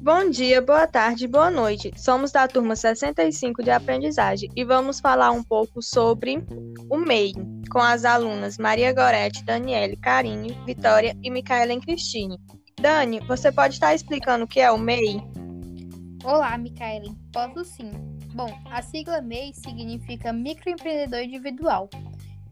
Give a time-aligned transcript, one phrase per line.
[0.00, 1.92] Bom dia, boa tarde, boa noite.
[1.94, 6.42] Somos da turma 65 de aprendizagem e vamos falar um pouco sobre
[6.88, 7.34] o MEI,
[7.70, 12.38] com as alunas Maria Gorete, Daniele, Karine, Vitória e Micaela Cristine.
[12.80, 15.20] Dani, você pode estar explicando o que é o MEI?
[16.24, 17.27] Olá, Micaela.
[17.38, 17.92] Posso sim.
[18.34, 21.88] Bom, a sigla MEI significa microempreendedor individual.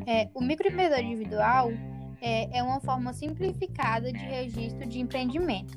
[0.07, 1.73] É, o microempreendedor individual
[2.21, 5.77] é, é uma forma simplificada de registro de empreendimento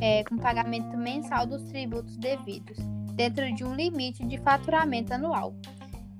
[0.00, 2.78] é, com pagamento mensal dos tributos devidos,
[3.16, 5.52] dentro de um limite de faturamento anual.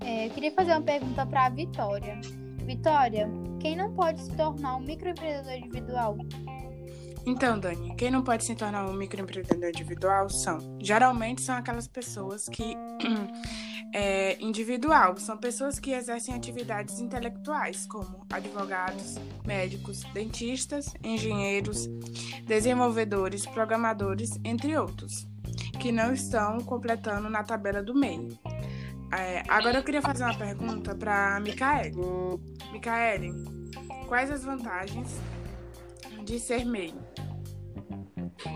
[0.00, 2.18] É, eu queria fazer uma pergunta para a Vitória.
[2.66, 6.16] Vitória, quem não pode se tornar um microempreendedor individual?
[7.26, 12.46] Então, Dani, quem não pode se tornar um microempreendedor individual são, geralmente são aquelas pessoas
[12.48, 12.76] que
[13.94, 19.14] é, individual, são pessoas que exercem atividades intelectuais, como advogados,
[19.46, 21.86] médicos, dentistas, engenheiros,
[22.46, 25.26] desenvolvedores, programadores, entre outros,
[25.80, 28.38] que não estão completando na tabela do MEI.
[29.12, 31.94] É, agora eu queria fazer uma pergunta para a Micaele.
[32.72, 33.32] Micaele,
[34.08, 35.08] quais as vantagens
[36.24, 37.03] de ser MEI?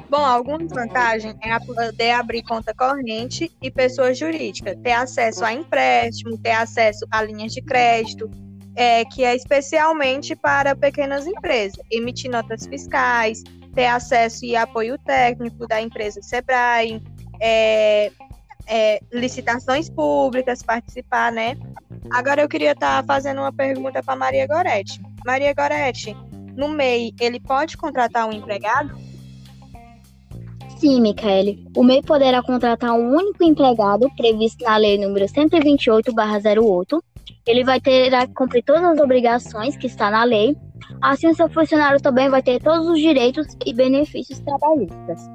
[0.09, 6.39] Bom, algumas vantagens é poder abrir conta corrente e pessoa jurídica, ter acesso a empréstimo,
[6.39, 8.31] ter acesso a linhas de crédito,
[8.75, 13.43] é, que é especialmente para pequenas empresas, emitir notas fiscais,
[13.75, 17.03] ter acesso e apoio técnico da empresa Sebrae,
[17.39, 18.11] é,
[18.67, 21.55] é, licitações públicas, participar, né?
[22.11, 25.03] Agora eu queria estar tá fazendo uma pergunta para Maria Goretti.
[25.27, 26.17] Maria Goretti,
[26.57, 29.08] no MEI, ele pode contratar um empregado?
[30.79, 31.67] Sim, Michele.
[31.77, 37.03] O MEI poderá contratar um único empregado previsto na Lei nº 128/08.
[37.47, 40.57] Ele vai ter que cumprir todas as obrigações que está na lei.
[41.03, 45.29] Assim, o seu funcionário também vai ter todos os direitos e benefícios trabalhistas.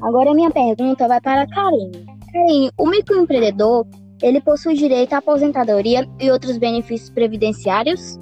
[0.00, 2.06] Agora, minha pergunta vai para a Karine.
[2.32, 3.86] Karine, o microempreendedor,
[4.22, 8.18] ele possui direito à aposentadoria e outros benefícios previdenciários?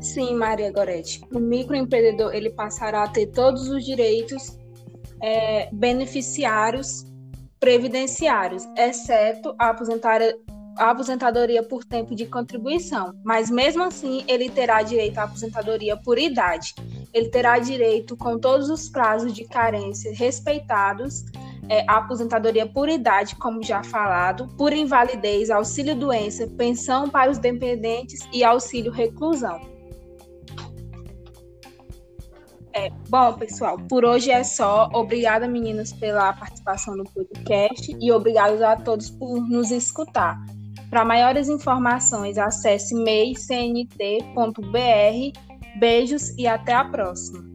[0.00, 1.20] Sim, Maria Goretti.
[1.34, 4.59] O microempreendedor ele passará a ter todos os direitos
[5.22, 7.04] é, beneficiários
[7.60, 9.76] previdenciários, exceto a,
[10.78, 13.12] a aposentadoria por tempo de contribuição.
[13.22, 16.74] Mas mesmo assim, ele terá direito à aposentadoria por idade.
[17.12, 21.24] Ele terá direito, com todos os prazos de carência respeitados,
[21.68, 27.38] é, à aposentadoria por idade, como já falado, por invalidez, auxílio doença, pensão para os
[27.38, 29.69] dependentes e auxílio reclusão.
[32.72, 34.88] É, bom, pessoal, por hoje é só.
[34.92, 40.38] Obrigada, meninas, pela participação no podcast e obrigada a todos por nos escutar.
[40.88, 44.20] Para maiores informações, acesse meicnt.br.
[45.78, 47.49] Beijos e até a próxima.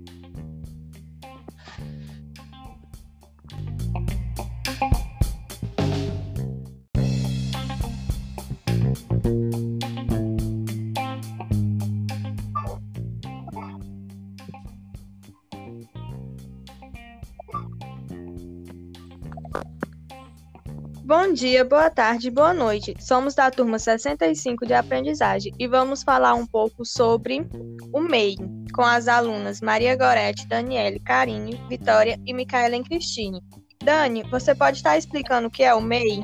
[21.18, 22.94] Bom dia, boa tarde, boa noite.
[23.00, 27.48] Somos da turma 65 de aprendizagem e vamos falar um pouco sobre
[27.94, 28.36] o MEI,
[28.74, 33.42] com as alunas Maria Gorete, Daniele, Karine, Vitória e Micaela Cristine.
[33.82, 36.20] Dani, você pode estar explicando o que é o MEI?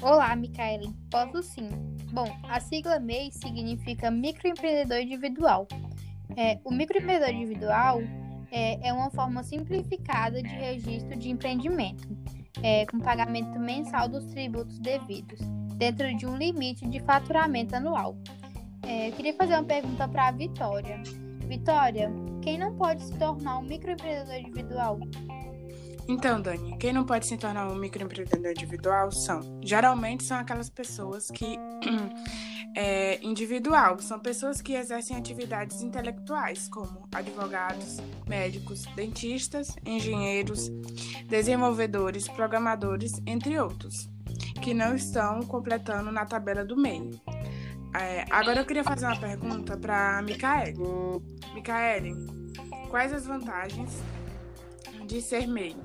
[0.00, 0.88] Olá, Micaela.
[1.10, 1.68] Posso sim.
[2.12, 5.66] Bom, a sigla MEI significa microempreendedor individual.
[6.36, 8.00] É, o microempreendedor individual
[8.52, 12.08] é, é uma forma simplificada de registro de empreendimento
[12.62, 15.40] é, com pagamento mensal dos tributos devidos,
[15.76, 18.16] dentro de um limite de faturamento anual.
[18.82, 21.02] É, eu queria fazer uma pergunta para a Vitória.
[21.46, 22.10] Vitória,
[22.42, 25.00] quem não pode se tornar um microempreendedor individual?
[26.08, 31.30] Então, Dani, quem não pode se tornar um microempreendedor individual são, geralmente são aquelas pessoas
[31.30, 31.56] que
[32.74, 40.68] é, individual, são pessoas que exercem atividades intelectuais, como advogados, médicos, dentistas, engenheiros,
[41.26, 44.08] desenvolvedores, programadores, entre outros,
[44.62, 47.10] que não estão completando na tabela do MEI.
[47.94, 50.78] É, agora eu queria fazer uma pergunta para Micaele.
[51.54, 52.14] Micaele,
[52.88, 53.90] quais as vantagens
[55.06, 55.76] de ser MEI?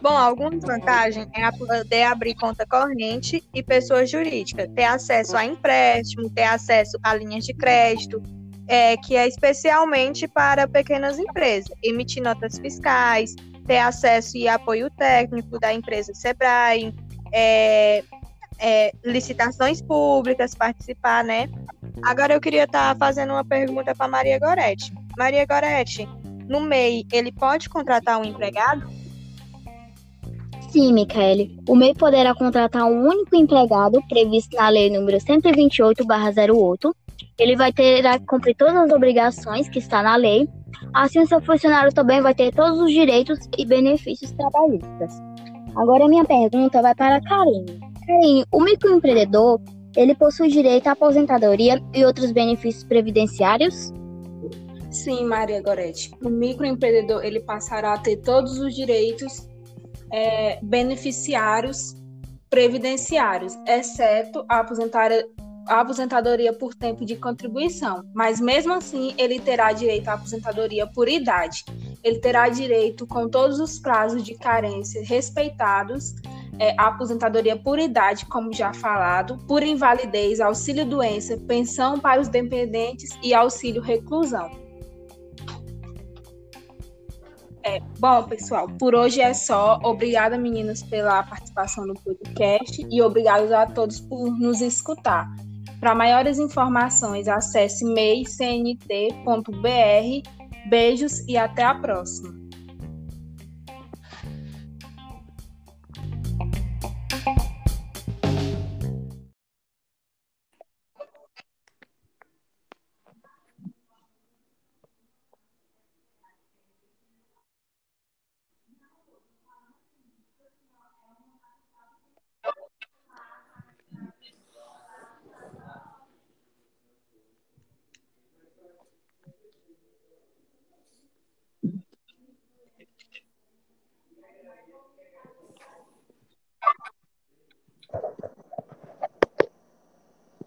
[0.00, 6.30] Bom, algumas vantagens é poder abrir conta corrente e pessoa jurídica, ter acesso a empréstimo,
[6.30, 8.22] ter acesso a linhas de crédito,
[8.68, 13.34] é, que é especialmente para pequenas empresas, emitir notas fiscais,
[13.66, 16.94] ter acesso e apoio técnico da empresa Sebrae,
[17.32, 18.04] é,
[18.58, 21.48] é, licitações públicas, participar, né?
[22.04, 24.92] Agora eu queria estar tá fazendo uma pergunta para Maria Goretti.
[25.16, 26.08] Maria Goretti,
[26.48, 29.03] no MEI, ele pode contratar um empregado?
[30.74, 31.56] Sim, Michele.
[31.68, 36.92] O MEI poderá contratar um único empregado previsto na Lei número 128/08.
[37.38, 40.48] Ele vai ter que cumprir todas as obrigações que está na lei.
[40.92, 45.12] Assim, o seu funcionário também vai ter todos os direitos e benefícios trabalhistas.
[45.76, 47.78] Agora, minha pergunta vai para a Karine.
[48.04, 49.60] Karine, o microempreendedor,
[49.96, 53.92] ele possui direito à aposentadoria e outros benefícios previdenciários?
[54.90, 56.10] Sim, Maria Goretti.
[56.20, 59.53] O microempreendedor, ele passará a ter todos os direitos
[60.14, 61.96] é, beneficiários
[62.48, 64.64] previdenciários, exceto a,
[65.66, 68.04] a aposentadoria por tempo de contribuição.
[68.14, 71.64] Mas mesmo assim, ele terá direito à aposentadoria por idade.
[72.04, 76.14] Ele terá direito, com todos os prazos de carência respeitados,
[76.60, 82.28] é, à aposentadoria por idade, como já falado, por invalidez, auxílio doença, pensão para os
[82.28, 84.63] dependentes e auxílio reclusão.
[87.66, 89.80] É, bom, pessoal, por hoje é só.
[89.82, 95.34] Obrigada, meninas, pela participação no podcast e obrigados a todos por nos escutar.
[95.80, 99.18] Para maiores informações, acesse meicnt.br.
[100.68, 102.43] Beijos e até a próxima.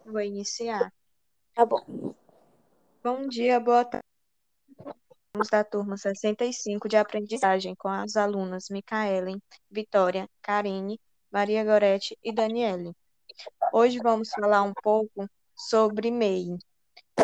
[0.07, 0.93] Vou iniciar.
[1.53, 2.15] Tá bom.
[3.03, 4.05] Bom dia, boa tarde.
[5.33, 10.97] Vamos da turma 65 de aprendizagem com as alunas Micaelen, Vitória, Karine,
[11.29, 12.93] Maria Gorete e Daniele.
[13.73, 16.57] Hoje vamos falar um pouco sobre MEI.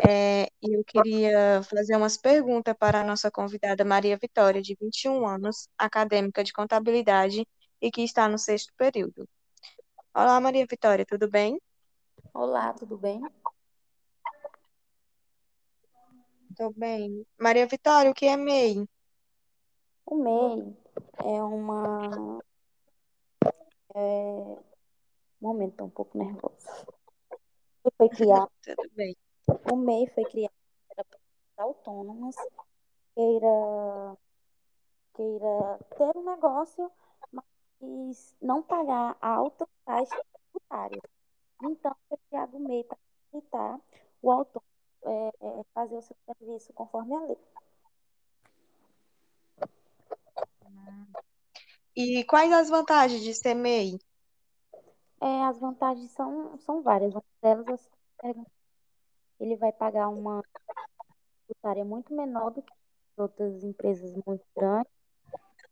[0.06, 5.26] É, e eu queria fazer umas perguntas para a nossa convidada Maria Vitória, de 21
[5.26, 7.48] anos, acadêmica de contabilidade
[7.82, 9.26] e que está no sexto período.
[10.14, 11.58] Olá, Maria Vitória, tudo bem?
[12.34, 13.22] Olá, tudo bem?
[16.58, 17.24] Tudo bem.
[17.40, 18.88] Maria Vitória, o que é MEI?
[20.06, 20.76] O MEI
[21.24, 22.40] é uma.
[23.94, 24.00] É...
[24.00, 26.68] Um momento, tô um pouco nervoso.
[27.86, 28.52] Ele foi criado.
[28.64, 29.16] Tudo bem.
[29.72, 30.54] O MEI foi criado
[30.88, 31.24] para pessoas
[31.58, 32.36] autônomas
[33.14, 34.18] queira,
[35.14, 36.92] queira ter um negócio,
[37.32, 41.13] mas não pagar altas taxas tributárias.
[41.64, 42.98] Então, o MEI para
[43.32, 43.80] facilitar
[44.22, 44.74] o autônomo
[45.06, 47.38] é, é, fazer o seu serviço conforme a lei.
[51.96, 54.00] E quais as vantagens de ser MEI?
[55.22, 57.14] É, as vantagens são, são várias.
[57.14, 57.90] Uma delas,
[59.40, 60.44] ele vai pagar uma
[61.46, 62.74] tributária muito menor do que
[63.18, 64.92] outras empresas muito grandes.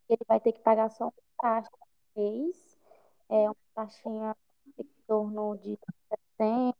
[0.07, 2.79] Ele vai ter que pagar só uma taxa por mês,
[3.29, 4.35] é uma taxinha
[5.11, 5.77] torno de
[6.37, 6.77] 60.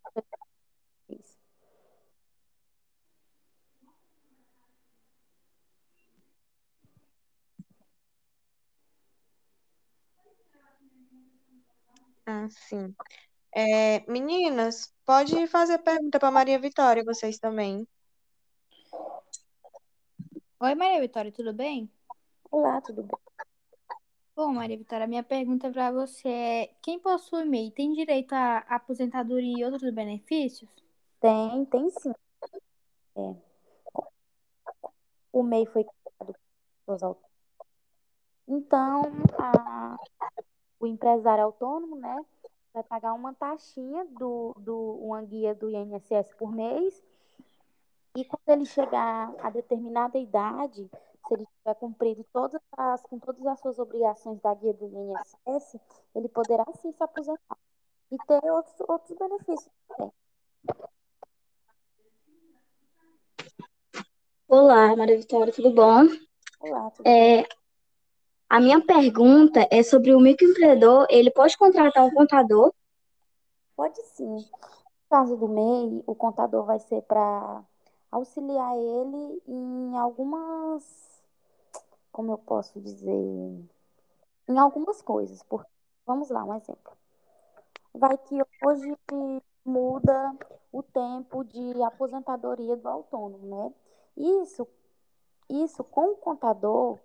[12.25, 12.95] Ah, sim.
[13.53, 17.85] É, meninas, pode fazer pergunta para Maria Vitória, vocês também.
[20.61, 21.91] Oi, Maria Vitória, tudo bem?
[22.49, 23.30] Olá, tudo bem?
[24.43, 29.59] Bom, Maria Vitória, minha pergunta para você é: quem possui MEI tem direito à aposentadoria
[29.59, 30.67] e outros benefícios?
[31.19, 32.11] Tem, tem sim.
[33.17, 33.35] É.
[35.31, 36.35] O MEI foi criado
[36.87, 37.31] pelos autônomos.
[38.47, 39.03] Então,
[39.37, 39.95] a,
[40.79, 42.25] o empresário autônomo, né,
[42.73, 46.99] vai pagar uma taxinha do, do uma guia do INSS por mês.
[48.17, 50.89] E quando ele chegar a determinada idade,
[51.27, 55.79] se ele tiver cumprido todas as, com todas as suas obrigações da guia do INSS,
[56.15, 57.57] ele poderá sim se aposentar
[58.11, 60.11] e ter outros, outros benefícios também.
[64.47, 66.07] Olá, Maria Vitória, tudo bom?
[66.59, 67.47] Olá, tudo é, bem?
[68.49, 72.73] A minha pergunta é sobre o microempreendedor, ele pode contratar um contador?
[73.77, 74.25] Pode sim.
[74.35, 74.45] No
[75.09, 77.63] caso do MEI, o contador vai ser para
[78.11, 80.83] auxiliar ele em algumas,
[82.11, 83.11] como eu posso dizer,
[84.47, 85.43] em algumas coisas.
[85.43, 85.69] Porque,
[86.05, 86.93] vamos lá, um exemplo.
[87.93, 88.97] vai que hoje
[89.65, 90.35] muda
[90.71, 93.73] o tempo de aposentadoria do autônomo, né?
[94.17, 94.67] Isso,
[95.49, 96.99] isso com o contador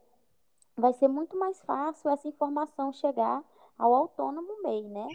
[0.76, 3.42] vai ser muito mais fácil essa informação chegar
[3.78, 5.06] ao autônomo MEI, né?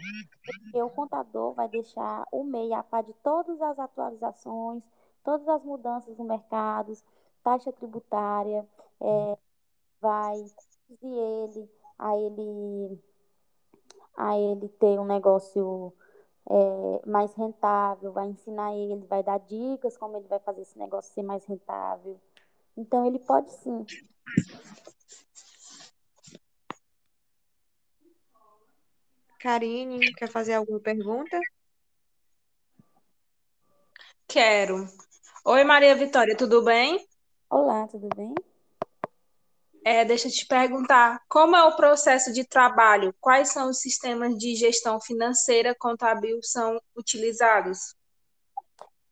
[0.44, 4.82] Porque o contador vai deixar o MEI a par de todas as atualizações,
[5.24, 6.92] todas as mudanças no mercado,
[7.42, 8.66] taxa tributária,
[9.00, 9.38] é,
[10.02, 13.02] vai conduzir ele a ele
[14.16, 15.94] a ele ter um negócio
[16.50, 21.14] é, mais rentável, vai ensinar ele, vai dar dicas como ele vai fazer esse negócio
[21.14, 22.20] ser mais rentável.
[22.76, 23.86] Então ele pode sim.
[29.38, 31.38] Karine, quer fazer alguma pergunta?
[34.28, 34.86] Quero.
[35.44, 37.04] Oi, Maria Vitória, tudo bem?
[37.50, 38.34] Olá, tudo bem?
[39.84, 43.12] É, deixa eu te perguntar, como é o processo de trabalho?
[43.20, 47.96] Quais são os sistemas de gestão financeira contábil são utilizados?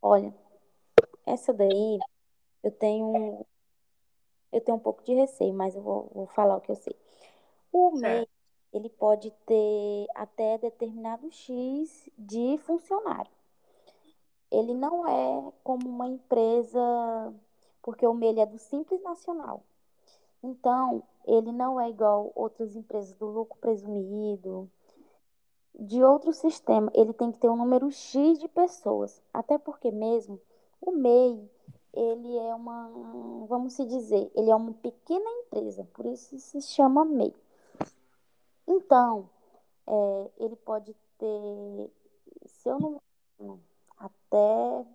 [0.00, 0.32] Olha,
[1.26, 1.98] essa daí
[2.62, 3.44] eu tenho
[4.52, 6.94] eu tenho um pouco de receio, mas eu vou, vou falar o que eu sei.
[7.72, 8.26] O MEI,
[8.72, 13.30] ele pode ter até determinado X de funcionário.
[14.50, 17.32] Ele não é como uma empresa,
[17.82, 19.62] porque o MEI é do Simples Nacional.
[20.42, 24.70] Então, ele não é igual outras empresas do lucro presumido,
[25.78, 26.90] de outro sistema.
[26.94, 29.22] Ele tem que ter um número X de pessoas.
[29.32, 30.40] Até porque mesmo
[30.80, 31.50] o MEI,
[31.92, 32.90] ele é uma,
[33.46, 37.34] vamos se dizer, ele é uma pequena empresa, por isso se chama MEI.
[38.66, 39.28] Então,
[39.86, 41.90] é, ele pode ter,
[42.46, 43.00] se eu não
[43.98, 44.86] até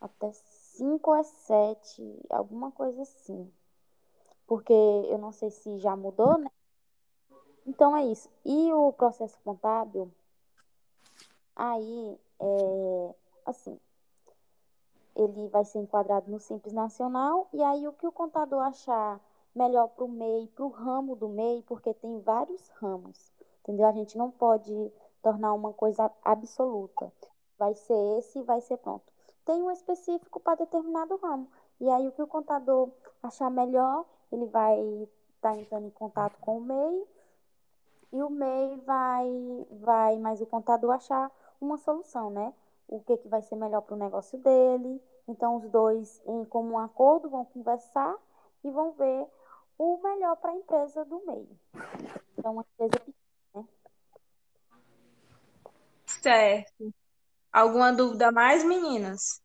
[0.00, 0.32] até
[0.76, 3.50] 5 a 7, alguma coisa assim.
[4.46, 6.50] Porque eu não sei se já mudou, né?
[7.66, 8.28] Então é isso.
[8.44, 10.12] E o processo contábil,
[11.54, 13.14] aí, é,
[13.44, 13.78] assim,
[15.16, 19.20] ele vai ser enquadrado no Simples Nacional, e aí o que o contador achar
[19.54, 23.86] melhor para o MEI, para o ramo do MEI, porque tem vários ramos, entendeu?
[23.86, 24.92] A gente não pode
[25.22, 27.10] tornar uma coisa absoluta.
[27.58, 29.15] Vai ser esse e vai ser pronto.
[29.46, 31.48] Tem um específico para determinado ramo.
[31.80, 32.90] E aí o que o contador
[33.22, 34.78] achar melhor, ele vai
[35.36, 37.06] estar tá entrando em contato com o MEI
[38.12, 42.52] e o MEI vai, vai, mas o contador achar uma solução, né?
[42.88, 45.00] O que, que vai ser melhor para o negócio dele.
[45.28, 48.16] Então, os dois, em comum acordo, vão conversar
[48.64, 49.26] e vão ver
[49.78, 51.48] o melhor para a empresa do MEI.
[52.42, 53.14] É uma empresa pequena,
[53.54, 53.64] né?
[56.06, 56.94] Certo.
[57.56, 59.40] Alguma dúvida mais, meninas?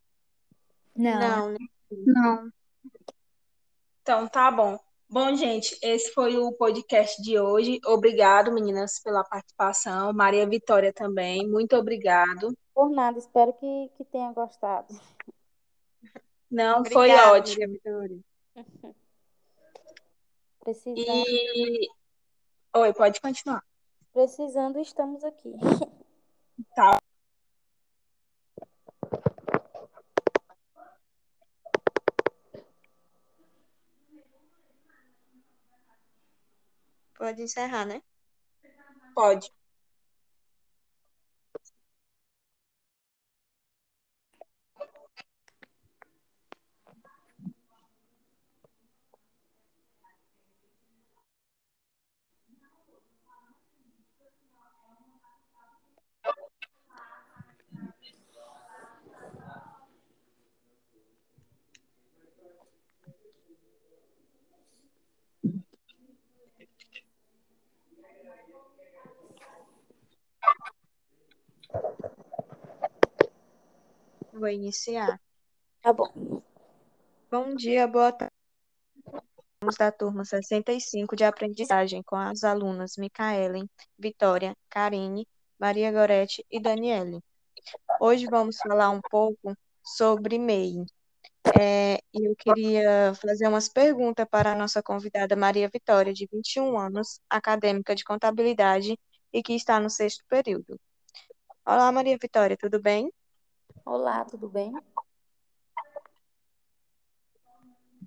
[0.93, 1.17] Não.
[1.17, 1.57] Não, né?
[1.89, 2.51] Não.
[4.01, 4.77] Então, tá bom.
[5.07, 7.79] Bom, gente, esse foi o podcast de hoje.
[7.85, 10.11] Obrigado, meninas, pela participação.
[10.11, 12.53] Maria Vitória também, muito obrigado.
[12.75, 14.93] Por nada, espero que, que tenha gostado.
[16.51, 17.59] Não, foi Obrigada, ótimo.
[17.61, 18.19] Maria Vitória.
[20.59, 21.87] Precisando, E.
[22.75, 23.63] Oi, pode continuar.
[24.11, 25.53] precisando, estamos aqui.
[26.75, 26.99] Tá.
[37.21, 38.01] Pode encerrar, né?
[39.15, 39.49] Pode.
[74.33, 75.19] Vou iniciar.
[75.81, 76.41] Tá bom.
[77.29, 78.33] Bom dia, boa tarde.
[79.63, 85.27] Somos da turma 65 de aprendizagem com as alunas Micaelen, Vitória, Karine,
[85.59, 87.19] Maria Gorete e Daniele.
[87.99, 90.85] Hoje vamos falar um pouco sobre MEI.
[91.59, 97.19] É, eu queria fazer umas perguntas para a nossa convidada Maria Vitória, de 21 anos,
[97.29, 98.97] acadêmica de contabilidade
[99.31, 100.79] e que está no sexto período.
[101.65, 103.11] Olá, Maria Vitória, tudo bem?
[103.85, 104.71] Olá, tudo bem?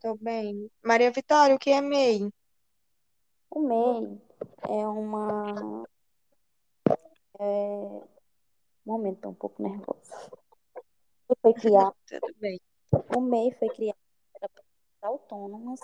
[0.00, 0.70] Tô bem.
[0.82, 2.30] Maria Vitória, o que é MEI?
[3.50, 4.20] O MEI
[4.68, 5.84] é uma.
[7.40, 8.02] É...
[8.84, 10.30] Momento, tô um pouco nervosa.
[11.28, 12.60] Ele foi criado, Tudo bem.
[13.16, 13.96] o MEI foi criado
[14.32, 15.80] para pessoas autônomas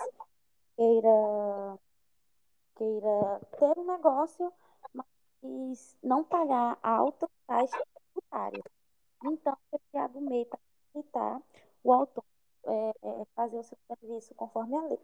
[0.75, 1.79] queira,
[2.75, 4.53] queira ter um negócio,
[4.93, 7.83] mas não pagar alta taxa
[8.13, 8.63] tributária.
[9.23, 10.59] Então, foi criado um meio para
[10.93, 11.41] facilitar
[11.83, 12.31] o autônomo
[12.63, 14.99] é, é, fazer o seu serviço conforme a lei.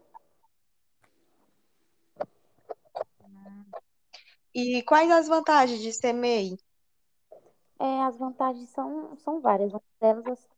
[4.54, 6.56] E quais as vantagens de ser MEI?
[7.78, 9.72] É, as vantagens são, são várias.
[9.72, 10.48] Uma delas,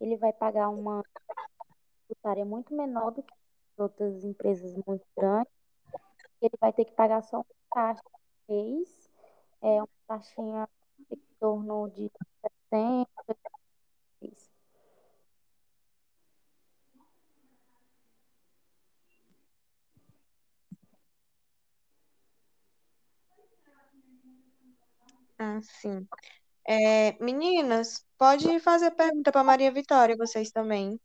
[0.00, 1.02] ele vai pagar uma
[2.06, 3.34] tributária muito menor do que
[3.78, 5.52] outras empresas muito grandes.
[6.40, 9.10] Ele vai ter que pagar só uma taxa por mês,
[9.62, 10.68] é uma taxinha
[11.40, 12.10] torno de
[12.70, 13.08] 70,
[25.38, 26.06] Ah, sim.
[26.68, 31.00] É, meninas, pode fazer pergunta para Maria Vitória, vocês também.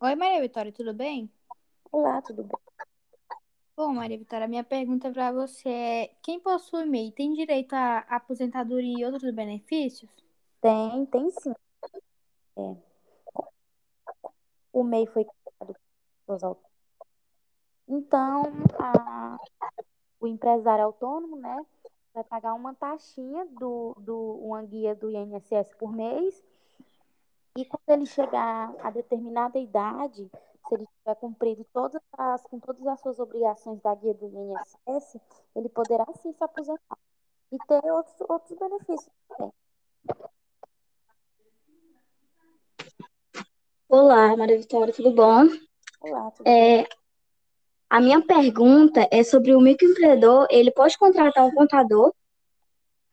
[0.00, 1.30] Oi, Maria Vitória, tudo bem?
[1.92, 2.67] Olá, tudo bem?
[3.78, 8.98] Bom, Maria Vitória, minha pergunta para você é: quem possui MEI tem direito à aposentadoria
[8.98, 10.10] e outros benefícios?
[10.60, 11.54] Tem, tem sim.
[12.56, 12.74] É.
[14.72, 16.58] O MEI foi criado.
[17.86, 18.42] Então,
[18.80, 19.36] a,
[20.18, 21.64] o empresário autônomo, né,
[22.12, 26.42] vai pagar uma taxinha do, do uma guia do INSS por mês.
[27.56, 30.28] E quando ele chegar a determinada idade,
[30.68, 35.18] se ele tiver cumprido todas as, com todas as suas obrigações da guia do INSS,
[35.56, 36.98] ele poderá sim se aposentar
[37.50, 39.52] e ter outros, outros benefícios também.
[43.88, 45.46] Olá, Maria Vitória, tudo bom?
[46.02, 46.86] Olá, tudo É,
[47.88, 52.12] a minha pergunta é sobre o microempreendedor, ele pode contratar um contador?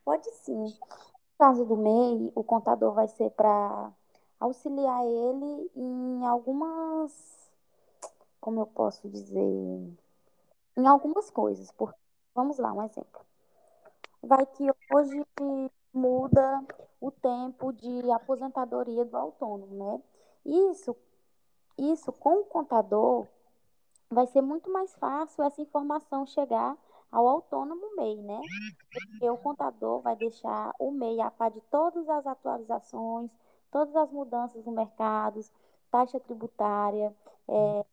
[0.04, 0.64] Pode sim.
[0.64, 3.90] No caso do MEI, o contador vai ser para
[4.38, 7.10] auxiliar ele em algumas,
[8.46, 9.96] como eu posso dizer,
[10.76, 11.68] em algumas coisas.
[11.72, 11.92] Por,
[12.32, 13.20] vamos lá, um exemplo.
[14.22, 15.26] Vai que hoje
[15.92, 16.64] muda
[17.00, 20.00] o tempo de aposentadoria do autônomo, né?
[20.44, 20.94] Isso,
[21.76, 23.26] isso com o contador
[24.08, 26.78] vai ser muito mais fácil essa informação chegar
[27.10, 28.40] ao autônomo MEI, né?
[28.92, 33.28] Porque o contador vai deixar o MEI a par de todas as atualizações,
[33.72, 35.40] todas as mudanças no mercado,
[35.90, 37.12] taxa tributária,
[37.48, 37.84] é,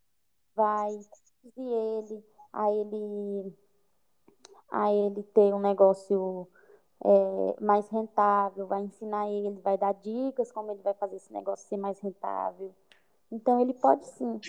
[0.55, 0.91] vai
[1.41, 3.57] conduzir ele a ele
[4.71, 6.47] a ele ter um negócio
[7.03, 11.67] é, mais rentável, vai ensinar ele, vai dar dicas como ele vai fazer esse negócio
[11.67, 12.73] ser mais rentável.
[13.31, 14.39] Então ele pode sim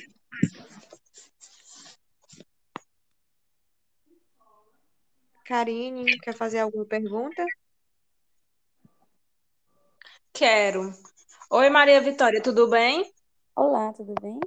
[5.44, 7.44] Karine, quer fazer alguma pergunta?
[10.32, 10.90] Quero.
[11.50, 13.12] Oi, Maria Vitória, tudo bem?
[13.54, 14.40] Olá, tudo bem?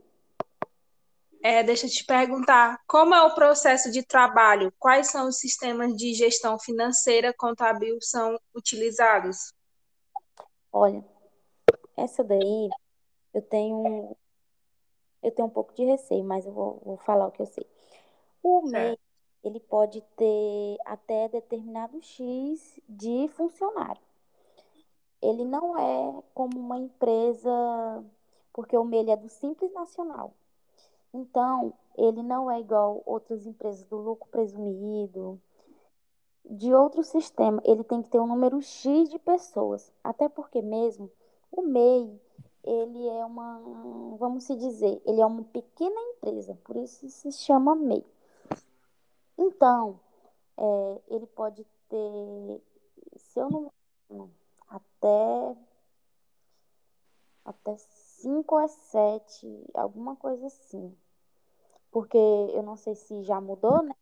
[1.49, 4.69] É, deixa eu te perguntar, como é o processo de trabalho?
[4.77, 9.53] Quais são os sistemas de gestão financeira contábil são utilizados?
[10.73, 11.01] Olha,
[11.95, 12.69] essa daí
[13.33, 14.13] eu tenho
[15.23, 17.65] eu tenho um pouco de receio, mas eu vou, vou falar o que eu sei.
[18.43, 18.99] O MEI,
[19.41, 24.01] ele pode ter até determinado X de funcionário.
[25.21, 28.03] Ele não é como uma empresa,
[28.51, 30.33] porque o MEI é do Simples Nacional.
[31.17, 35.41] Então, ele não é igual outras empresas do lucro presumido,
[36.45, 37.59] de outro sistema.
[37.65, 39.91] Ele tem que ter um número X de pessoas.
[40.03, 41.11] Até porque mesmo
[41.51, 42.21] o MEI,
[42.63, 43.59] ele é uma,
[44.19, 48.05] vamos se dizer, ele é uma pequena empresa, por isso se chama MEI.
[49.39, 49.99] Então,
[50.55, 52.61] é, ele pode ter,
[53.15, 53.71] se eu não
[54.69, 55.57] até,
[57.43, 60.95] até 5 ou 7, alguma coisa assim.
[61.91, 63.95] Porque eu não sei se já mudou, né?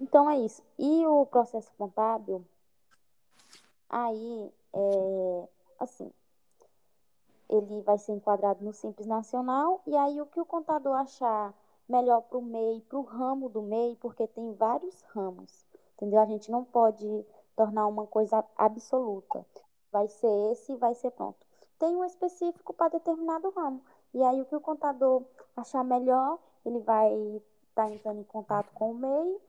[0.00, 0.62] Então é isso.
[0.78, 2.44] E o processo contábil,
[3.88, 5.48] aí, é,
[5.80, 6.12] assim,
[7.48, 11.54] ele vai ser enquadrado no Simples Nacional, e aí o que o contador achar
[11.88, 16.20] melhor para o MEI, para o ramo do MEI, porque tem vários ramos, entendeu?
[16.20, 19.46] A gente não pode tornar uma coisa absoluta.
[19.90, 21.38] Vai ser esse vai ser pronto.
[21.78, 23.82] Tem um específico para determinado ramo.
[24.12, 25.22] E aí, o que o contador
[25.56, 27.12] achar melhor, ele vai
[27.68, 29.40] estar tá entrando em contato com o MEI,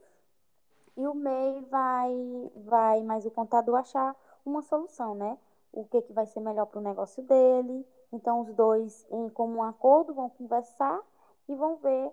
[0.97, 5.37] e o MEI vai, vai, mas o contador achar uma solução, né?
[5.71, 7.85] O que, que vai ser melhor para o negócio dele.
[8.11, 10.99] Então, os dois, em comum acordo, vão conversar
[11.47, 12.11] e vão ver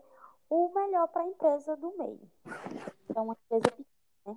[0.51, 2.21] o melhor para a empresa do meio.
[3.09, 3.87] Então, uma empresa pequena,
[4.27, 4.37] né?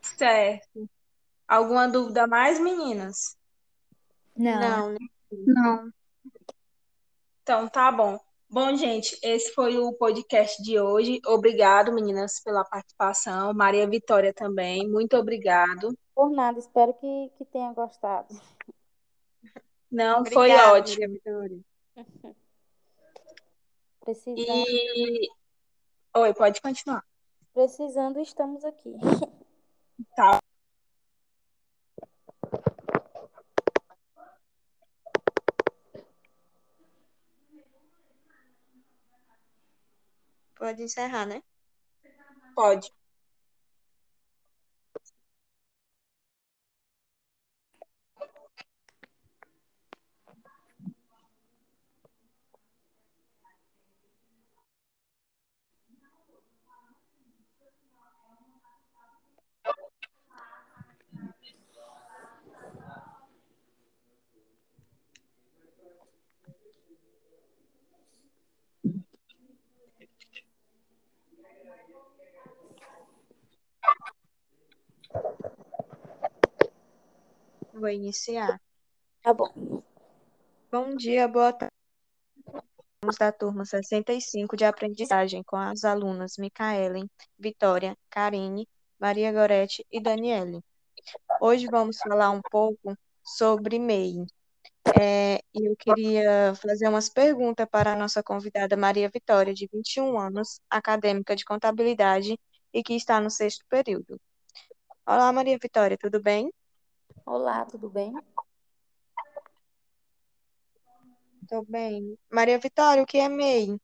[0.00, 0.88] Certo.
[1.46, 3.36] Alguma dúvida mais, meninas?
[4.36, 4.60] Não.
[4.60, 4.98] Não, né?
[5.46, 5.92] Não.
[7.48, 8.20] Então, tá bom.
[8.46, 11.18] Bom, gente, esse foi o podcast de hoje.
[11.24, 13.54] Obrigado, meninas, pela participação.
[13.54, 15.98] Maria Vitória também, muito obrigado.
[16.14, 18.38] Por nada, espero que, que tenha gostado.
[19.90, 21.00] Não, foi Obrigada, ótimo.
[21.00, 21.60] Maria Vitória.
[24.04, 25.28] Precisando, E.
[26.18, 27.02] Oi, pode continuar.
[27.54, 28.92] precisando, estamos aqui.
[30.14, 30.38] Tá.
[40.58, 41.42] Pode encerrar, né?
[42.54, 42.90] Pode.
[77.78, 78.60] Vou iniciar.
[79.22, 79.82] Tá bom.
[80.70, 81.72] Bom dia, boa tarde.
[83.00, 90.00] Somos da turma 65 de aprendizagem com as alunas Micaelen, Vitória, Karine, Maria Gorete e
[90.00, 90.60] Daniele.
[91.40, 94.26] Hoje vamos falar um pouco sobre MEI.
[95.00, 100.60] É, eu queria fazer umas perguntas para a nossa convidada Maria Vitória, de 21 anos,
[100.68, 102.36] acadêmica de contabilidade
[102.72, 104.20] e que está no sexto período.
[105.06, 106.50] Olá, Maria Vitória, tudo bem?
[107.30, 108.10] Olá, tudo bem?
[111.46, 112.18] Tô bem.
[112.32, 113.78] Maria Vitória, o que é MEI?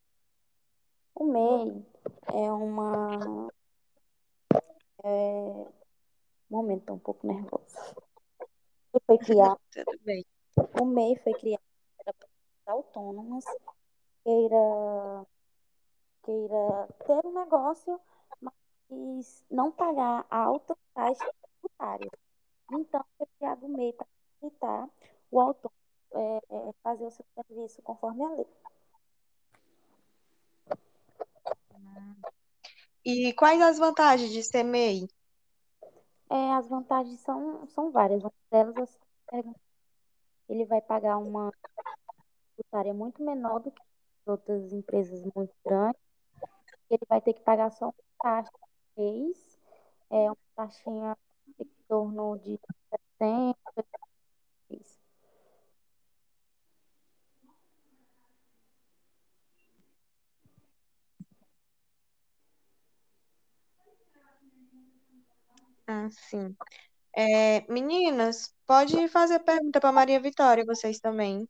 [1.13, 1.85] O MEI
[2.33, 3.47] é uma.
[5.03, 5.67] É...
[6.49, 7.95] Momento, tô um pouco nervosa.
[8.91, 10.25] Ele foi criado, Tudo bem.
[10.81, 11.61] o MEI foi criado
[12.03, 12.31] para pessoas
[12.65, 13.45] autônomas
[14.23, 15.27] queira,
[16.23, 18.01] queira ter um negócio,
[18.41, 21.31] mas não pagar altas taxas
[21.61, 22.24] tributárias.
[22.71, 24.07] Então, o MEI para
[24.39, 24.89] facilitar
[25.31, 28.47] o autônomo é, é, fazer o seu serviço conforme a lei.
[33.03, 35.07] E quais as vantagens de ser MEI?
[36.29, 38.23] É, as vantagens são, são várias.
[38.23, 38.97] Uma delas,
[40.49, 41.51] ele vai pagar uma
[42.55, 43.81] tributária muito menor do que
[44.25, 46.01] outras empresas muito grandes.
[46.89, 49.59] Ele vai ter que pagar só uma taxa por mês,
[50.09, 51.17] é uma taxinha
[51.87, 52.59] torno de
[53.19, 53.57] 60
[54.69, 54.99] reais.
[65.87, 66.55] Ah, sim.
[67.15, 71.47] É, meninas, pode fazer pergunta para Maria Vitória, vocês também.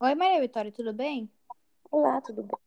[0.00, 1.30] Oi, Maria Vitória, tudo bem?
[1.90, 2.63] Olá, tudo bem?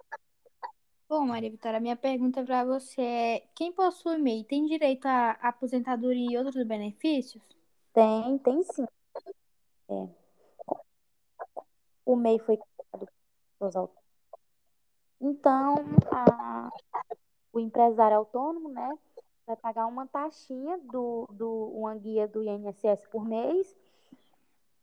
[1.09, 6.33] Bom, Maria Vitória, minha pergunta para você é: quem possui MEI tem direito à aposentadoria
[6.33, 7.41] e outros benefícios?
[7.93, 8.85] Tem, tem sim.
[9.89, 10.07] É.
[12.05, 13.07] O MEI foi criado
[13.57, 14.07] pelos autônomos.
[15.21, 15.75] Então,
[16.11, 16.69] a-
[17.53, 18.97] o empresário autônomo, né,
[19.45, 23.73] vai pagar uma taxinha do, do uma guia do INSS por mês.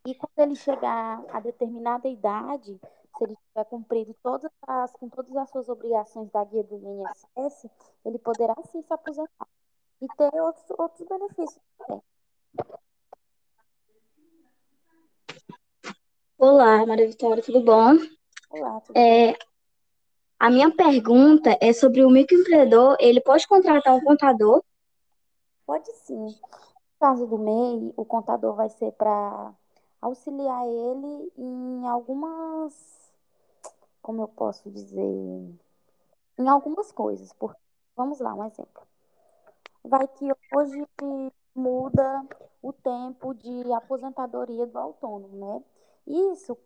[0.07, 2.79] E quando ele chegar a determinada idade,
[3.17, 7.71] se ele tiver cumprido todas as, com todas as suas obrigações da guia do INSS,
[8.05, 9.49] ele poderá sim se aposentar
[10.03, 12.03] e ter outros, outros benefícios também.
[16.37, 17.95] Olá, Maria Vitória, tudo bom?
[18.51, 19.31] Olá, tudo bem?
[19.31, 19.39] É,
[20.39, 22.99] a minha pergunta é sobre o microempreendedor.
[23.01, 24.63] Ele pode contratar um contador?
[25.65, 26.27] Pode sim.
[26.27, 26.35] No
[27.01, 29.55] caso do MEI, o contador vai ser para
[30.05, 33.15] auxiliar ele em algumas,
[34.03, 35.01] como eu posso dizer,
[36.39, 37.33] em algumas coisas.
[37.33, 37.61] Porque,
[37.97, 38.83] vamos lá, um exemplo.
[39.83, 40.87] Vai que hoje
[41.55, 42.27] muda
[42.63, 45.65] o tempo de aposentadoria do autônomo, né?
[46.07, 46.57] Isso,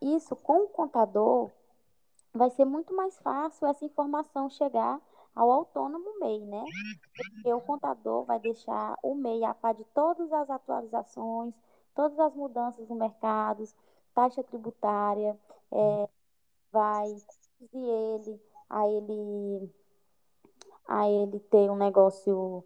[0.00, 1.50] isso com o contador
[2.34, 5.00] vai ser muito mais fácil essa informação chegar
[5.36, 6.64] ao autônomo MEI, né?
[7.14, 11.54] Porque o contador vai deixar o MEI a par de todas as atualizações,
[11.96, 13.64] todas as mudanças no mercado,
[14.14, 15.36] taxa tributária,
[15.72, 16.08] é,
[16.70, 17.06] vai
[17.58, 19.74] conduzir ele a ele
[20.86, 22.62] a ele ter um negócio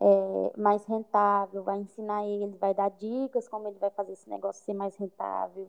[0.00, 4.64] é, mais rentável, vai ensinar ele, vai dar dicas como ele vai fazer esse negócio
[4.64, 5.68] ser mais rentável.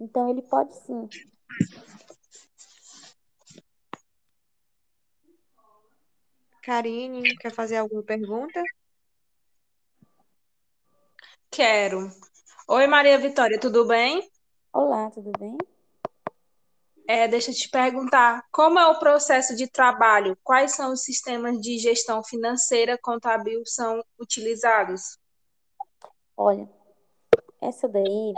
[0.00, 1.08] Então ele pode sim.
[6.62, 8.60] Karine, quer fazer alguma pergunta?
[11.50, 12.10] Quero.
[12.70, 14.22] Oi, Maria Vitória, tudo bem?
[14.72, 15.56] Olá, tudo bem?
[17.08, 20.36] É, deixa eu te perguntar, como é o processo de trabalho?
[20.44, 25.18] Quais são os sistemas de gestão financeira contábil são utilizados?
[26.36, 26.68] Olha,
[27.60, 28.34] essa daí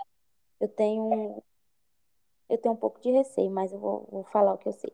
[0.60, 1.42] eu tenho
[2.48, 4.92] eu tenho um pouco de receio, mas eu vou, vou falar o que eu sei.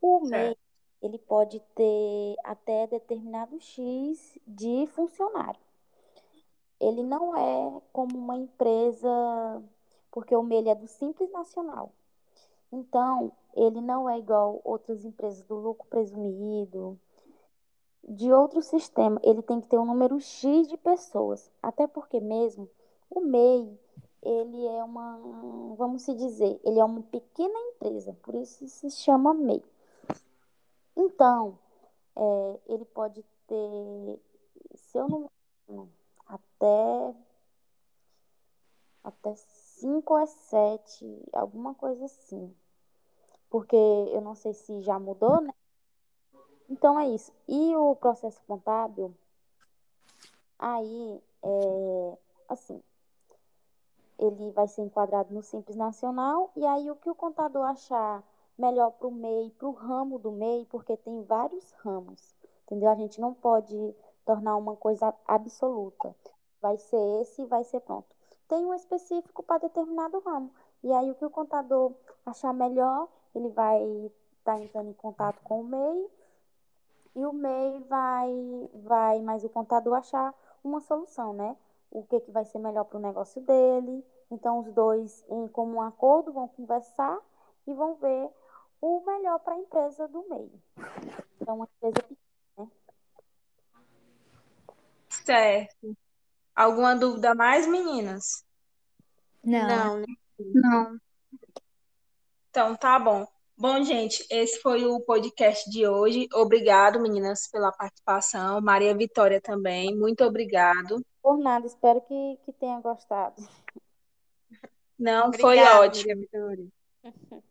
[0.00, 0.56] O MEI,
[1.02, 5.61] ele pode ter até determinado X de funcionário.
[6.82, 9.62] Ele não é como uma empresa,
[10.10, 11.92] porque o MEI é do Simples Nacional.
[12.72, 16.98] Então, ele não é igual outras empresas do lucro presumido,
[18.02, 19.20] de outro sistema.
[19.22, 21.48] Ele tem que ter um número X de pessoas.
[21.62, 22.68] Até porque mesmo
[23.08, 23.78] o MEI,
[24.20, 25.20] ele é uma,
[25.76, 29.62] vamos se dizer, ele é uma pequena empresa, por isso se chama MEI.
[30.96, 31.56] Então,
[32.16, 34.20] é, ele pode ter,
[34.74, 35.30] se eu não
[36.32, 37.14] até
[39.04, 42.54] até 5 ou 7, alguma coisa assim.
[43.50, 45.52] Porque eu não sei se já mudou, né?
[46.70, 47.32] Então é isso.
[47.48, 49.14] E o processo contábil,
[50.58, 52.18] aí, é,
[52.48, 52.82] assim,
[54.18, 58.22] ele vai ser enquadrado no Simples Nacional, e aí o que o contador achar
[58.56, 62.90] melhor para o MEI, para o ramo do MEI, porque tem vários ramos, entendeu?
[62.90, 66.14] A gente não pode tornar uma coisa absoluta.
[66.60, 68.08] Vai ser esse e vai ser pronto.
[68.48, 70.50] Tem um específico para determinado ramo.
[70.82, 71.92] E aí o que o contador
[72.26, 73.80] achar melhor, ele vai
[74.38, 76.10] estar entrando em contato com o MEI,
[77.14, 81.56] e o MEI vai, vai, mas o contador achar uma solução, né?
[81.90, 84.04] O que, que vai ser melhor para o negócio dele.
[84.30, 87.20] Então, os dois, em comum acordo, vão conversar
[87.66, 88.30] e vão ver
[88.80, 90.50] o melhor para a empresa do MEI.
[91.46, 92.31] É uma empresa pequena?
[95.24, 95.96] Certo.
[96.54, 98.44] Alguma dúvida mais, meninas?
[99.42, 99.68] Não.
[99.68, 100.06] Não, né?
[100.38, 101.00] Não.
[102.50, 103.26] Então, tá bom.
[103.56, 106.28] Bom, gente, esse foi o podcast de hoje.
[106.34, 108.60] Obrigado, meninas, pela participação.
[108.60, 111.04] Maria Vitória também, muito obrigado.
[111.22, 113.40] Por nada, espero que, que tenha gostado.
[114.98, 116.08] Não, foi Obrigada, ótimo.
[116.08, 116.68] Maria Vitória.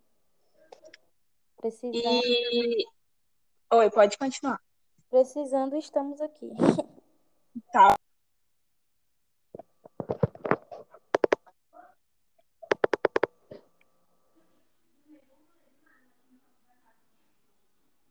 [1.58, 2.86] Precisando, E.
[3.74, 4.60] Oi, pode continuar.
[5.10, 6.52] precisando, estamos aqui.
[7.72, 7.98] Tá.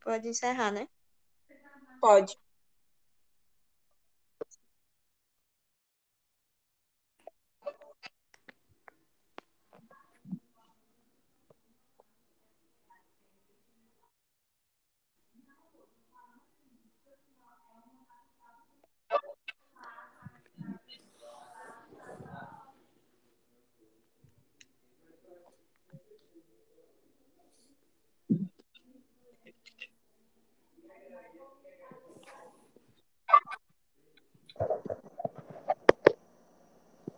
[0.02, 0.88] Pode encerrar, né?
[2.00, 2.36] Pode.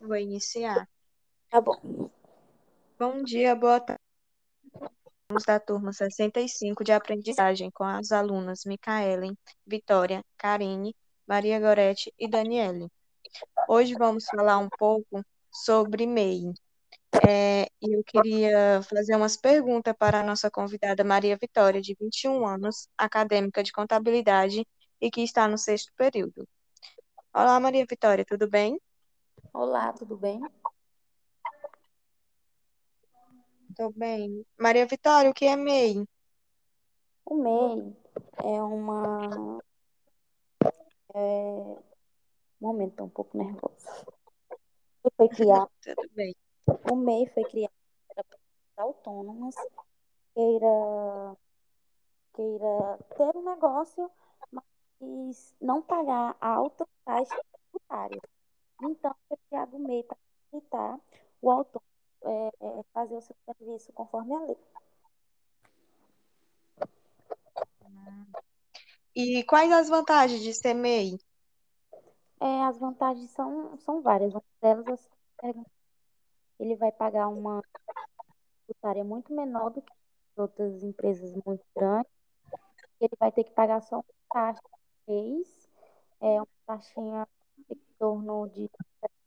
[0.02, 0.88] Vou iniciar.
[1.48, 2.10] Tá bom.
[2.98, 4.00] Bom dia, boa tarde.
[5.30, 10.92] Somos da turma 65 de aprendizagem com as alunas Micaelen, Vitória, Karine,
[11.24, 12.88] Maria Gorete e Daniele.
[13.68, 16.52] Hoje vamos falar um pouco sobre MEI.
[17.24, 22.44] É, e eu queria fazer umas perguntas para a nossa convidada Maria Vitória, de 21
[22.44, 24.66] anos, acadêmica de contabilidade
[25.00, 26.46] e que está no sexto período.
[27.32, 28.80] Olá, Maria Vitória, tudo bem?
[29.52, 30.40] Olá, tudo bem?
[33.76, 34.44] Tô bem.
[34.58, 36.06] Maria Vitória, o que é MEI?
[37.26, 37.94] O MEI
[38.44, 39.60] é uma.
[41.14, 41.18] É...
[41.18, 41.82] Um
[42.60, 44.06] momento, tô um pouco nervosa.
[45.16, 46.34] Foi criado, Tudo bem.
[46.90, 47.72] o MEI foi criado
[48.08, 49.54] para pessoas autônomas
[50.34, 51.36] queira,
[52.34, 54.10] queira ter um negócio,
[54.50, 58.31] mas não pagar altas taxas tributárias.
[58.82, 60.16] Então, foi criado o MEI para
[60.50, 61.00] facilitar
[61.40, 61.92] o autônomo
[62.24, 64.58] é, é, fazer o seu serviço conforme a lei.
[69.14, 71.18] E quais as vantagens de ser MEI?
[72.40, 74.32] É, as vantagens são, são várias.
[74.32, 75.10] Uma delas,
[76.58, 77.62] ele vai pagar uma
[78.66, 82.10] tributária muito menor do que as outras empresas muito grandes.
[83.00, 85.68] Ele vai ter que pagar só uma taxa por mês,
[86.20, 87.28] é uma taxinha
[87.72, 88.70] em torno de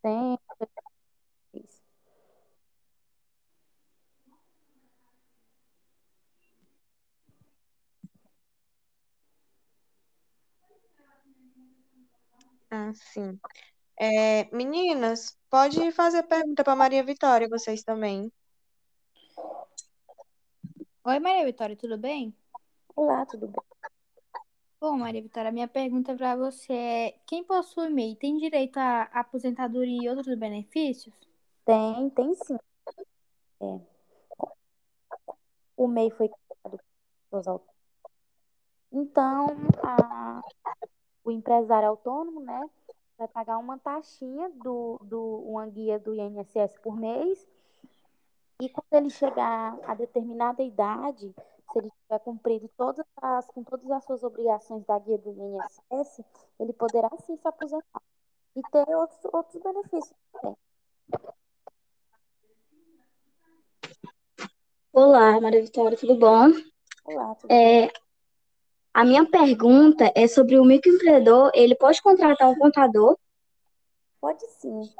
[0.01, 1.83] 60 reais.
[12.69, 13.39] Ah, sim.
[13.97, 18.31] É, meninas, pode fazer pergunta para Maria Vitória, vocês também.
[21.05, 22.35] Oi, Maria Vitória, tudo bem?
[22.95, 23.74] Olá, tudo bem?
[24.87, 30.03] Bom, Maria Vitória, minha pergunta para você é: quem possui MEI tem direito à aposentadoria
[30.03, 31.11] e outros benefícios?
[31.65, 32.55] Tem, tem sim.
[33.61, 33.79] É.
[35.75, 36.79] O MEI foi criado
[37.31, 37.61] pelos.
[38.91, 39.47] Então,
[39.81, 40.41] a,
[41.23, 42.69] o empresário autônomo, né,
[43.17, 47.43] vai pagar uma taxinha do, do uma guia do INSS por mês.
[48.61, 51.33] E quando ele chegar a determinada idade,
[51.75, 56.23] se ele tiver cumprido todas as, com todas as suas obrigações da guia do INSS,
[56.57, 58.01] ele poderá sim se aposentar
[58.55, 60.55] e ter outros, outros benefícios também.
[64.93, 66.45] Olá, Maria Vitória, tudo bom?
[67.03, 67.91] Olá, tudo É,
[68.93, 71.51] a minha pergunta é sobre o microempreendedor.
[71.53, 73.17] Ele pode contratar um contador?
[74.21, 74.79] Pode sim.
[74.79, 74.93] No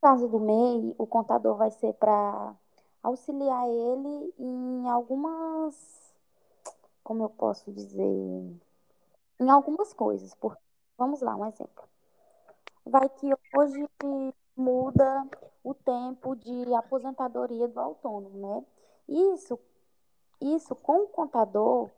[0.00, 2.54] caso do MEI, o contador vai ser para
[3.02, 6.01] auxiliar ele em algumas,
[7.12, 8.02] como eu posso dizer,
[9.38, 10.34] em algumas coisas.
[10.34, 10.62] Porque,
[10.96, 11.84] vamos lá, um exemplo.
[12.86, 13.86] Vai que hoje
[14.56, 15.28] muda
[15.62, 18.64] o tempo de aposentadoria do autônomo, né?
[19.34, 19.58] Isso,
[20.40, 21.90] isso com o contador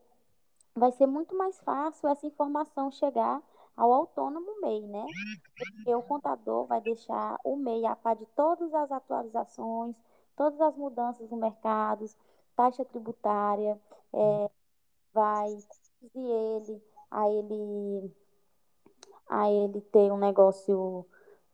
[0.74, 3.40] vai ser muito mais fácil essa informação chegar
[3.76, 5.06] ao autônomo MEI, né?
[5.56, 9.94] Porque o contador vai deixar o MEI a par de todas as atualizações,
[10.36, 12.04] todas as mudanças no mercado,
[12.56, 13.80] taxa tributária,
[14.12, 14.50] é,
[15.14, 15.46] vai
[16.00, 18.14] conduzir ele a ele
[19.30, 21.06] a ele ter um negócio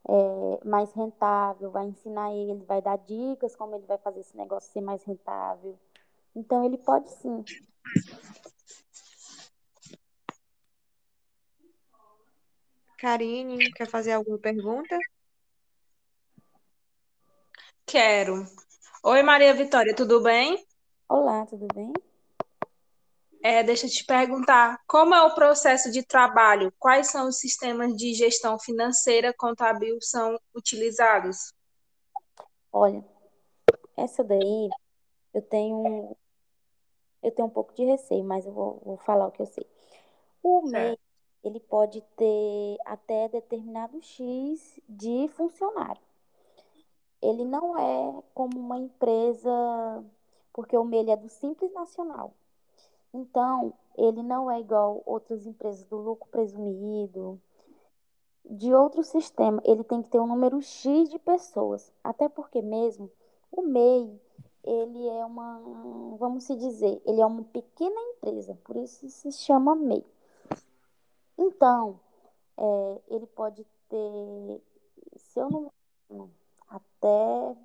[0.08, 4.72] é, mais rentável, vai ensinar ele, vai dar dicas como ele vai fazer esse negócio
[4.72, 5.78] ser mais rentável.
[6.34, 7.44] Então ele pode sim.
[12.98, 14.96] Karine, quer fazer alguma pergunta?
[17.86, 18.44] Quero.
[19.02, 20.62] Oi, Maria Vitória, tudo bem?
[21.08, 21.92] Olá, tudo bem?
[23.42, 26.70] É, deixa eu te perguntar, como é o processo de trabalho?
[26.78, 31.54] Quais são os sistemas de gestão financeira contábil são utilizados?
[32.70, 33.02] Olha,
[33.96, 34.68] essa daí
[35.32, 36.16] eu tenho
[37.22, 39.66] eu tenho um pouco de receio, mas eu vou, vou falar o que eu sei.
[40.42, 40.98] O MEI,
[41.44, 46.00] ele pode ter até determinado X de funcionário.
[47.22, 50.04] Ele não é como uma empresa,
[50.52, 52.34] porque o MEI é do Simples Nacional.
[53.12, 57.40] Então, ele não é igual outras empresas do lucro presumido,
[58.44, 59.60] de outro sistema.
[59.64, 61.92] Ele tem que ter um número X de pessoas.
[62.02, 63.10] Até porque mesmo
[63.50, 64.20] o MEI,
[64.62, 65.60] ele é uma,
[66.18, 70.04] vamos se dizer, ele é uma pequena empresa, por isso se chama MEI.
[71.38, 71.98] Então,
[72.56, 74.62] é, ele pode ter,
[75.16, 76.30] se eu não
[76.68, 77.56] até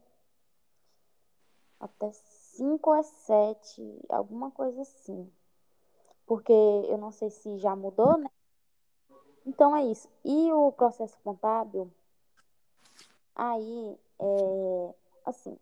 [1.80, 2.12] até
[2.58, 5.32] 5 ou 7, alguma coisa assim.
[6.26, 8.30] Porque eu não sei se já mudou, né?
[9.46, 10.10] Então é isso.
[10.24, 11.92] E o processo contábil,
[13.36, 15.58] aí, é, assim,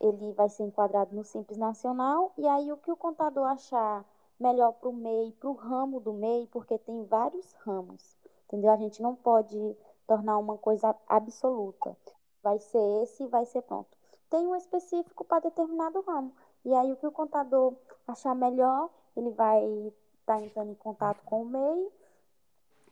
[0.00, 4.04] ele vai ser enquadrado no Simples Nacional, e aí o que o contador achar
[4.38, 8.72] melhor para o MEI, para o ramo do MEI, porque tem vários ramos, entendeu?
[8.72, 11.96] A gente não pode tornar uma coisa absoluta.
[12.42, 13.99] Vai ser esse e vai ser pronto.
[14.30, 16.32] Tem um específico para determinado ramo.
[16.64, 17.74] E aí o que o contador
[18.06, 19.62] achar melhor, ele vai
[20.20, 21.92] estar tá entrando em contato com o MEI,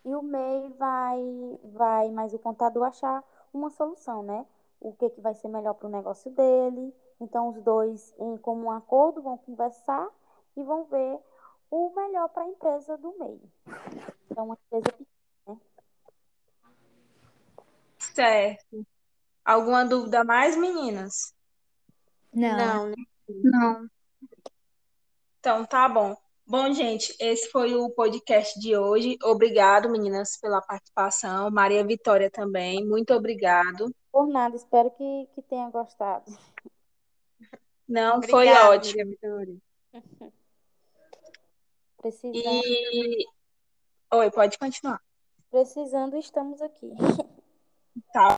[0.04, 3.22] e o MEI vai, vai, mas o contador achar
[3.52, 4.46] uma solução, né?
[4.80, 6.94] O que, que vai ser melhor para o negócio dele.
[7.20, 10.08] Então, os dois, em comum acordo, vão conversar
[10.56, 11.18] e vão ver
[11.70, 13.40] o melhor para a empresa do MEI.
[14.30, 15.06] Então, uma empresa pequena,
[15.46, 15.58] né?
[17.98, 18.86] Certo.
[19.48, 21.32] Alguma dúvida mais, meninas?
[22.34, 22.90] Não.
[22.90, 22.94] né?
[23.26, 23.88] Não.
[25.40, 26.14] Então, tá bom.
[26.46, 29.16] Bom, gente, esse foi o podcast de hoje.
[29.22, 31.50] Obrigado, meninas, pela participação.
[31.50, 33.90] Maria Vitória também, muito obrigado.
[34.12, 36.30] Por nada, espero que, que tenha gostado.
[37.88, 38.98] Não, foi Obrigada, ótimo.
[38.98, 39.56] Maria Vitória.
[41.96, 43.26] Precisando, E.
[44.12, 45.00] Oi, pode continuar.
[45.50, 46.90] precisando, estamos aqui.
[48.12, 48.36] Tá.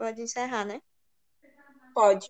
[0.00, 0.82] Pode encerrar, né?
[1.94, 2.28] Pode.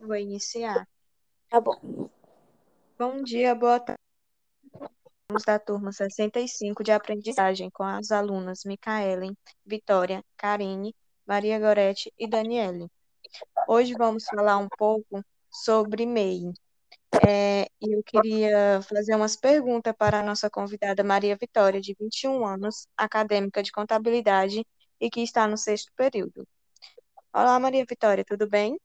[0.00, 0.86] Vou iniciar.
[1.48, 2.10] Tá bom.
[2.98, 3.98] Bom dia, boa tarde.
[5.30, 10.94] Somos da turma 65 de aprendizagem com as alunas Micaelen, Vitória, Karine,
[11.26, 12.88] Maria Gorete e Daniele.
[13.66, 16.52] Hoje vamos falar um pouco sobre MEI.
[17.26, 22.86] É, eu queria fazer umas perguntas para a nossa convidada Maria Vitória, de 21 anos,
[22.96, 24.64] acadêmica de contabilidade
[25.00, 26.46] e que está no sexto período.
[27.32, 28.78] Olá, Maria Vitória, tudo bem?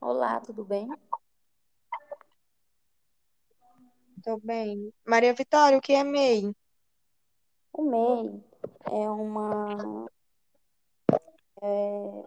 [0.00, 0.88] Olá, tudo bem?
[4.22, 4.92] Tudo bem.
[5.04, 6.54] Maria Vitória, o que é MEI?
[7.72, 8.44] O MEI
[8.90, 10.06] é uma.
[11.62, 12.24] É...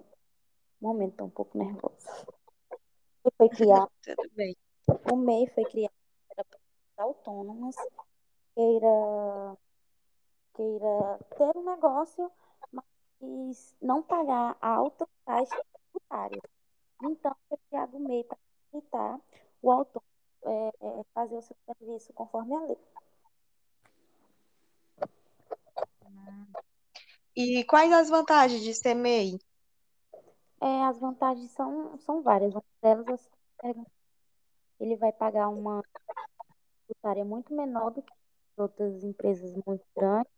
[0.82, 2.26] Momento, tô um pouco nervosa.
[3.24, 4.56] Ele foi criado, Tudo bem.
[5.12, 5.94] o MEI foi criado
[6.36, 6.64] para pessoas
[6.98, 7.76] autônomas
[8.56, 9.58] queira,
[10.54, 12.32] queira ter um negócio,
[12.72, 16.59] mas não pagar altas taxas tributárias.
[17.02, 18.38] Então, o MEI para
[18.72, 19.20] facilitar
[19.62, 20.10] o autônomo
[20.44, 22.78] é, é, fazer o seu serviço conforme a lei.
[27.36, 29.40] E quais as vantagens de ser MEI?
[30.62, 32.54] É, as vantagens são, são várias.
[32.54, 33.30] Uma delas,
[34.80, 35.82] ele vai pagar uma
[36.86, 38.14] tributária muito menor do que
[38.58, 40.32] outras empresas muito grandes.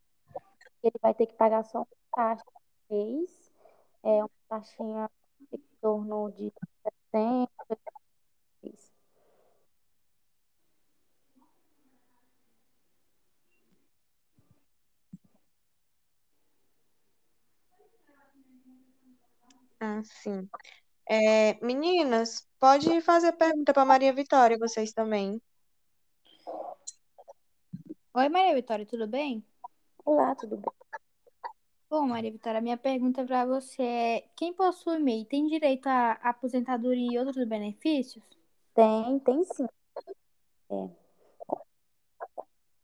[0.83, 3.51] Ele vai ter que pagar só uma taxa por mês,
[4.03, 5.09] é uma taxinha
[5.81, 6.51] torno de
[7.11, 7.51] 60
[8.61, 8.91] reais.
[19.79, 20.47] Ah, sim.
[21.09, 25.41] É, meninas, pode fazer pergunta para Maria Vitória, vocês também.
[28.13, 29.43] Oi, Maria Vitória, tudo bem?
[30.05, 30.80] Olá, tudo bem?
[31.91, 37.11] Bom, Maria Vitória, minha pergunta para você é: quem possui MEI tem direito à aposentadoria
[37.11, 38.23] e outros benefícios?
[38.73, 39.67] Tem, tem sim.
[40.69, 40.89] É.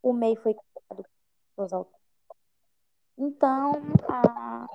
[0.03, 1.05] O MEI foi criado por
[1.55, 2.01] pessoas autônomas.
[3.17, 3.71] Então,
[4.09, 4.67] a-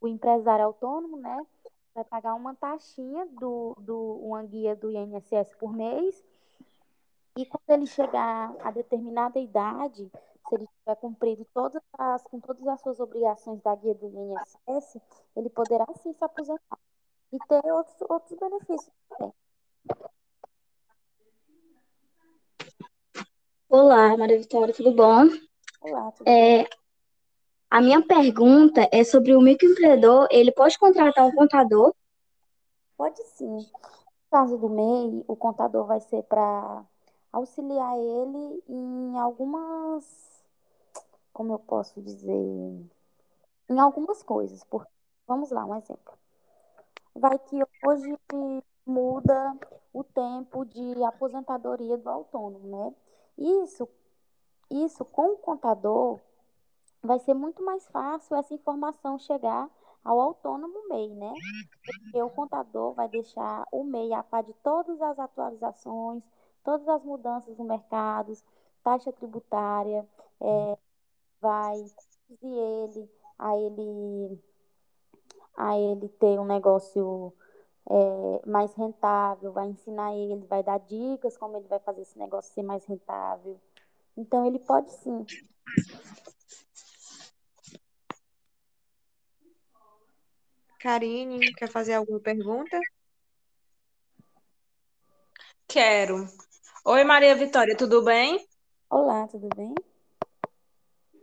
[0.00, 1.44] o empresário autônomo, né,
[1.92, 6.24] vai pagar uma taxinha do, do uma guia do INSS por mês.
[7.36, 10.08] E quando ele chegar a determinada idade,
[10.48, 15.00] se ele tiver cumprido todas as, com todas as suas obrigações da guia do INSS,
[15.36, 16.78] ele poderá sim se aposentar.
[17.32, 19.32] E ter outros, outros benefícios também.
[23.68, 25.26] Olá, Maria Vitória, tudo bom?
[25.82, 26.62] Olá, tudo bem?
[26.62, 26.68] É,
[27.70, 30.26] a minha pergunta é sobre o microempreendedor.
[30.30, 31.94] Ele pode contratar um contador?
[32.96, 33.56] Pode sim.
[33.56, 36.82] No caso do MEI, o contador vai ser para
[37.30, 40.37] auxiliar ele em algumas,
[41.38, 42.34] como eu posso dizer,
[43.70, 44.64] em algumas coisas.
[44.64, 44.90] Porque,
[45.24, 46.12] vamos lá, um exemplo.
[47.14, 48.18] Vai que hoje
[48.84, 49.56] muda
[49.92, 52.94] o tempo de aposentadoria do autônomo, né?
[53.62, 53.88] Isso,
[54.68, 56.18] isso com o contador
[57.00, 59.70] vai ser muito mais fácil essa informação chegar
[60.02, 61.32] ao autônomo MEI, né?
[62.02, 66.24] Porque o contador vai deixar o MEI a par de todas as atualizações,
[66.64, 68.32] todas as mudanças no mercado,
[68.82, 70.04] taxa tributária,
[70.40, 70.78] é,
[71.40, 71.76] vai
[72.28, 74.38] conduzir ele a ele
[75.56, 77.32] a ele ter um negócio
[77.90, 82.52] é, mais rentável, vai ensinar ele, vai dar dicas como ele vai fazer esse negócio
[82.52, 83.60] ser mais rentável.
[84.16, 85.24] Então ele pode sim.
[90.78, 92.78] Karine, quer fazer alguma pergunta?
[95.66, 96.26] Quero.
[96.84, 98.46] Oi, Maria Vitória, tudo bem?
[98.88, 99.74] Olá, tudo bem?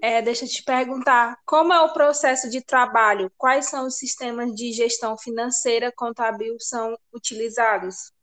[0.08, 3.32] É, deixa eu te perguntar, como é o processo de trabalho?
[3.36, 8.14] Quais são os sistemas de gestão financeira contábil são utilizados?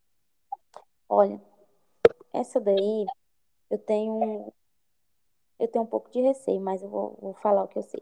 [1.09, 1.41] Olha,
[2.31, 3.05] essa daí
[3.69, 4.53] eu tenho
[5.59, 8.01] eu tenho um pouco de receio, mas eu vou, vou falar o que eu sei.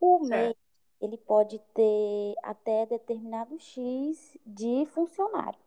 [0.00, 0.56] O MEI,
[0.98, 5.60] ele pode ter até determinado X de funcionário.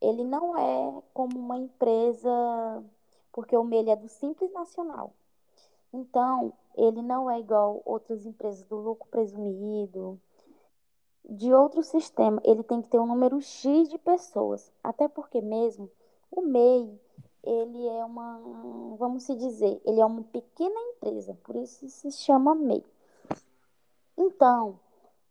[0.00, 2.84] Ele não é como uma empresa,
[3.30, 5.14] porque o MEI é do Simples Nacional.
[5.96, 10.20] Então, ele não é igual outras empresas do lucro presumido,
[11.24, 12.38] de outro sistema.
[12.44, 14.70] Ele tem que ter um número X de pessoas.
[14.84, 15.90] Até porque mesmo
[16.30, 17.00] o MEI,
[17.42, 18.38] ele é uma,
[18.98, 22.84] vamos se dizer, ele é uma pequena empresa, por isso se chama MEI.
[24.18, 24.78] Então,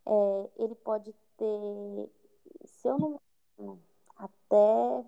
[0.04, 2.10] é, ele pode ter,
[2.64, 3.20] se eu não
[4.18, 5.06] até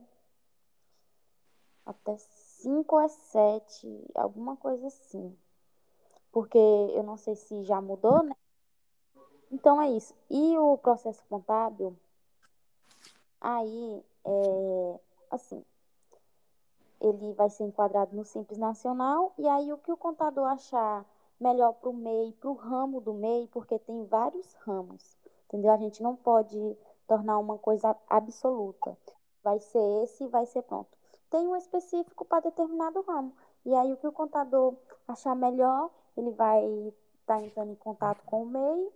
[1.83, 5.35] até 5 ou 7, alguma coisa assim.
[6.31, 8.35] Porque eu não sei se já mudou, né?
[9.51, 10.13] Então é isso.
[10.29, 11.95] E o processo contábil,
[13.39, 14.99] Aí, é,
[15.29, 15.63] assim,
[16.99, 21.05] ele vai ser enquadrado no Simples Nacional, e aí o que o contador achar
[21.39, 25.15] melhor para o MEI, para o ramo do MEI, porque tem vários ramos,
[25.45, 25.71] entendeu?
[25.71, 28.97] A gente não pode tornar uma coisa absoluta.
[29.43, 30.89] Vai ser esse, vai ser pronto.
[31.29, 33.33] Tem um específico para determinado ramo.
[33.65, 34.75] E aí o que o contador
[35.07, 36.63] achar melhor, ele vai
[37.19, 38.91] estar tá entrando em contato com o MEI,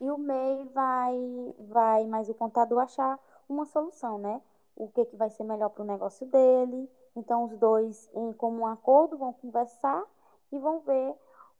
[0.00, 3.18] e o MEI vai, vai, mas o contador achar
[3.48, 4.40] uma solução, né?
[4.74, 6.88] O que, que vai ser melhor para o negócio dele.
[7.14, 10.02] Então, os dois, em comum acordo, vão conversar
[10.50, 11.14] e vão ver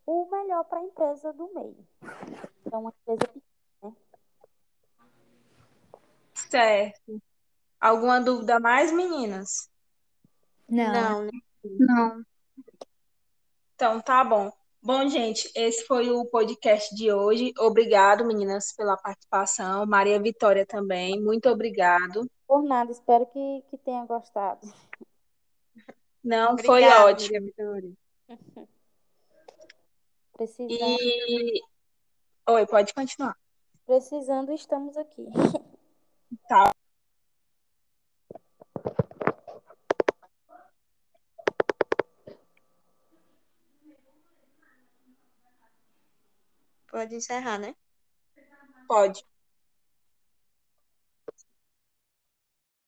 [0.07, 1.87] o melhor para a empresa do meio.
[2.65, 3.43] Então, uma empresa pequena,
[3.83, 3.97] né?
[6.35, 7.23] Certo.
[7.81, 9.71] Alguma dúvida mais, meninas?
[10.69, 10.93] Não.
[10.93, 11.31] Não, né?
[11.65, 12.25] Não.
[13.81, 14.53] Então, tá bom.
[14.83, 17.51] Bom, gente, esse foi o podcast de hoje.
[17.59, 19.87] Obrigado, meninas, pela participação.
[19.87, 22.31] Maria Vitória também, muito obrigado.
[22.47, 24.71] Por nada, espero que, que tenha gostado.
[26.23, 27.33] Não, foi Obrigada, ótimo.
[27.33, 27.93] Maria Vitória.
[30.37, 31.63] Precisando, E.
[32.51, 33.35] Oi, pode continuar.
[33.87, 35.25] precisando, estamos aqui.
[36.47, 36.71] Tá.
[46.91, 47.75] Pode encerrar, né?
[48.87, 49.25] Pode.